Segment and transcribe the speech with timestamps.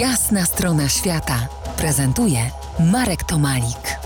[0.00, 1.48] Jasna strona świata
[1.78, 2.38] prezentuje
[2.92, 3.98] Marek Tomalik.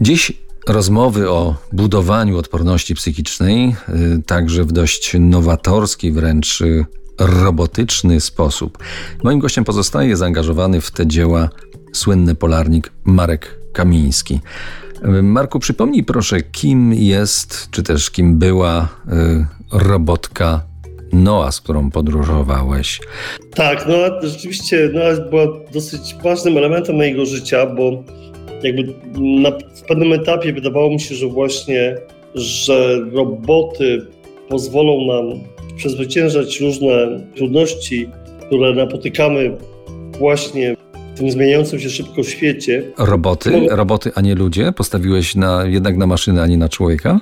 [0.00, 0.32] Dziś
[0.68, 6.86] rozmowy o budowaniu odporności psychicznej, y, także w dość nowatorski, wręcz y,
[7.18, 8.78] robotyczny sposób.
[9.22, 11.48] Moim gościem pozostaje zaangażowany w te dzieła
[11.92, 14.40] słynny polarnik Marek Kamiński.
[15.04, 18.88] Y, Marku, przypomnij proszę, kim jest, czy też kim była
[19.72, 20.73] robotka
[21.14, 23.00] Noa, z którą podróżowałeś.
[23.54, 28.04] Tak, no rzeczywiście Noa była dosyć ważnym elementem mojego życia, bo
[28.62, 31.96] jakby na, w pewnym etapie wydawało mi się, że właśnie,
[32.34, 34.06] że roboty
[34.48, 35.40] pozwolą nam
[35.76, 38.08] przezwyciężać różne trudności,
[38.46, 39.56] które napotykamy
[40.18, 40.76] właśnie
[41.14, 42.82] w tym zmieniającym się szybko świecie.
[42.98, 43.66] Roboty?
[43.70, 44.72] Roboty, a nie ludzie?
[44.72, 47.20] Postawiłeś na, jednak na maszynę, a nie na człowieka?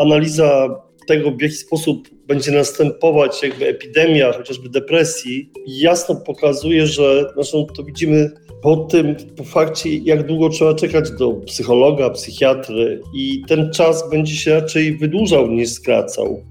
[0.00, 0.68] Analiza
[1.06, 7.84] tego, w jaki sposób będzie następować jakby epidemia chociażby depresji, jasno pokazuje, że zresztą to
[7.84, 8.30] widzimy
[8.62, 14.34] po tym po fakcie, jak długo trzeba czekać do psychologa, psychiatry i ten czas będzie
[14.34, 16.42] się raczej wydłużał niż skracał.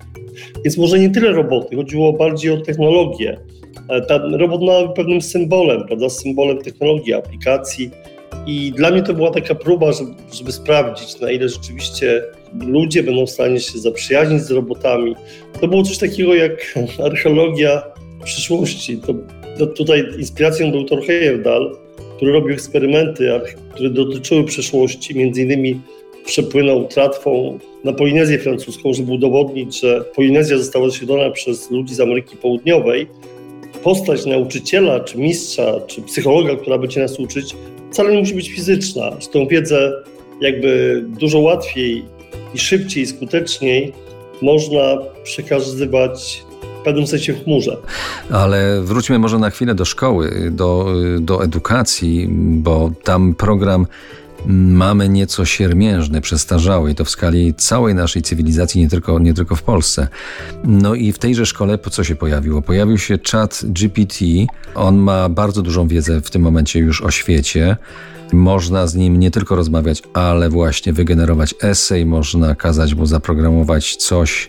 [0.64, 3.40] Więc może nie tyle roboty, chodziło bardziej o technologię.
[4.08, 7.92] Ten robot ma pewnym symbolem, prawda, symbolem technologii, aplikacji,
[8.48, 12.24] i dla mnie to była taka próba, żeby, żeby, sprawdzić, na ile rzeczywiście
[12.68, 15.16] ludzie będą w stanie się zaprzyjaźnić z robotami.
[15.62, 16.74] To było coś takiego jak
[17.12, 17.84] archeologia
[18.24, 18.98] przyszłości.
[18.98, 19.14] To,
[19.58, 21.78] to tutaj inspiracją był Thor Heyerdahl,
[22.18, 23.30] który robił eksperymenty,
[23.74, 25.16] które dotyczyły przeszłości.
[25.16, 25.82] Między innymi
[26.26, 32.38] przepłynął tratwą na Polinezję francuską, żeby udowodnić, że Polinezja została zasiedlona przez ludzi z Ameryki
[32.38, 33.08] Południowej.
[33.84, 37.56] Postać nauczyciela, czy mistrza, czy psychologa, która będzie nas uczyć,
[37.92, 39.12] wcale nie musi być fizyczna.
[39.20, 39.94] Że tą wiedzę
[40.42, 42.06] jakby dużo łatwiej
[42.58, 43.94] i szybciej, i skuteczniej
[44.42, 46.44] można przekazywać
[46.82, 47.78] w pewnym sensie w chmurze.
[48.32, 53.88] Ale wróćmy może na chwilę do szkoły, do, do edukacji, bo tam program
[54.46, 59.56] mamy nieco siermiężny, przestarzały i to w skali całej naszej cywilizacji, nie tylko, nie tylko
[59.56, 60.08] w Polsce.
[60.64, 62.62] No i w tejże szkole po co się pojawiło?
[62.62, 64.26] Pojawił się chat GPT.
[64.76, 67.78] On ma bardzo dużą wiedzę w tym momencie już o świecie.
[68.34, 74.48] Można z nim nie tylko rozmawiać, ale właśnie wygenerować esej, można kazać mu zaprogramować coś,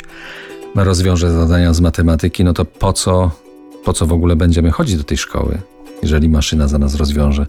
[0.74, 3.30] rozwiąże zadania z matematyki, no to po co,
[3.84, 5.58] po co w ogóle będziemy chodzić do tej szkoły,
[6.02, 7.46] jeżeli maszyna za nas rozwiąże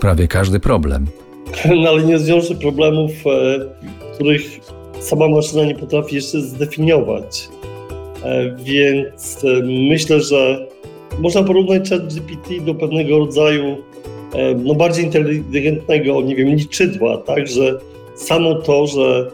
[0.00, 1.06] prawie każdy problem?
[1.82, 3.58] no ale nie rozwiąże problemów, e,
[4.14, 4.42] których
[5.00, 7.48] sama maszyna nie potrafi jeszcze zdefiniować.
[8.24, 10.66] E, więc e, myślę, że
[11.18, 13.76] można porównać chat GPT do pewnego rodzaju
[14.64, 17.78] no, bardziej inteligentnego, nie wiem, liczydła, tak, że
[18.16, 19.30] samo to, że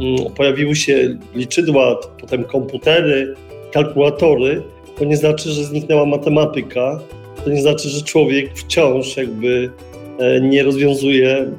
[0.00, 3.34] mm, pojawiły się liczydła, potem komputery,
[3.72, 4.62] kalkulatory,
[4.98, 7.00] to nie znaczy, że zniknęła matematyka,
[7.48, 9.70] to nie znaczy, że człowiek wciąż jakby
[10.18, 11.50] E, nie rozwiązuje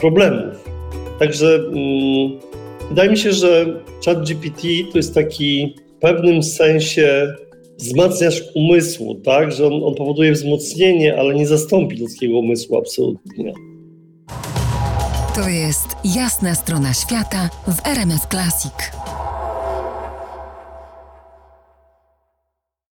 [0.00, 0.70] problemów.
[1.18, 2.40] Także mm,
[2.88, 3.66] wydaje mi się, że
[4.04, 4.62] ChatGPT
[4.92, 7.34] to jest taki w pewnym sensie
[7.78, 9.52] wzmacniacz umysłu, tak?
[9.52, 13.54] Że on, on powoduje wzmocnienie, ale nie zastąpi ludzkiego umysłu absolutnie.
[15.34, 15.86] To jest
[16.16, 18.72] jasna strona świata w RMS Classic.